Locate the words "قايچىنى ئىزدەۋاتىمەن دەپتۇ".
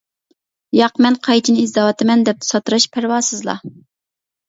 1.27-2.53